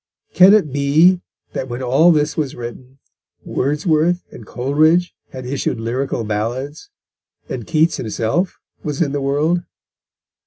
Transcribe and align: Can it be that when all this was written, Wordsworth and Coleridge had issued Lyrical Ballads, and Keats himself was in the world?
Can 0.33 0.55
it 0.55 0.73
be 0.73 1.21
that 1.53 1.69
when 1.69 1.83
all 1.83 2.11
this 2.11 2.35
was 2.35 2.55
written, 2.55 2.97
Wordsworth 3.45 4.23
and 4.31 4.47
Coleridge 4.47 5.13
had 5.29 5.45
issued 5.45 5.79
Lyrical 5.79 6.23
Ballads, 6.23 6.89
and 7.47 7.67
Keats 7.67 7.97
himself 7.97 8.57
was 8.81 8.99
in 8.99 9.11
the 9.11 9.21
world? 9.21 9.61